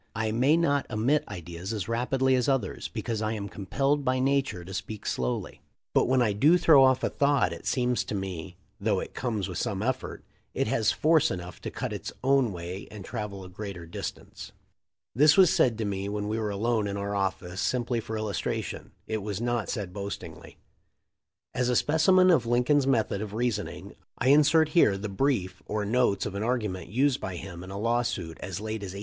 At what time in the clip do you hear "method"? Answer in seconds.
22.87-23.21